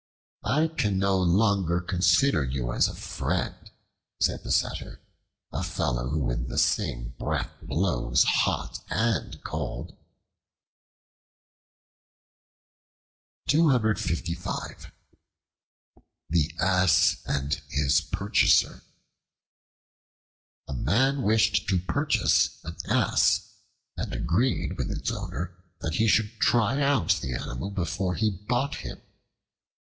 "I 0.49 0.67
can 0.67 0.97
no 0.97 1.15
longer 1.19 1.79
consider 1.79 2.43
you 2.43 2.73
as 2.73 2.87
a 2.87 2.95
friend," 2.95 3.53
said 4.19 4.41
the 4.43 4.51
Satyr, 4.51 4.99
"a 5.53 5.61
fellow 5.61 6.09
who 6.09 6.17
with 6.17 6.47
the 6.49 6.57
same 6.57 7.09
breath 7.19 7.51
blows 7.61 8.23
hot 8.23 8.79
and 8.89 9.39
cold." 9.43 9.95
The 13.45 13.63
Ass 16.59 17.21
and 17.27 17.61
His 17.69 18.01
Purchaser 18.01 18.81
A 20.67 20.73
MAN 20.73 21.21
wished 21.21 21.69
to 21.69 21.77
purchase 21.77 22.57
an 22.63 22.75
Ass, 22.89 23.51
and 23.95 24.11
agreed 24.15 24.77
with 24.79 24.89
its 24.89 25.11
owner 25.11 25.59
that 25.81 25.93
he 25.93 26.07
should 26.07 26.39
try 26.41 26.81
out 26.81 27.19
the 27.21 27.35
animal 27.35 27.69
before 27.69 28.15
he 28.15 28.31
bought 28.31 28.77
him. 28.77 28.99